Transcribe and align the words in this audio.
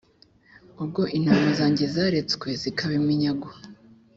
ubwo 0.83 1.01
intama 1.17 1.49
zanjye 1.59 1.85
zaretswe 1.93 2.47
zikaba 2.61 2.93
iminyago 3.01 3.47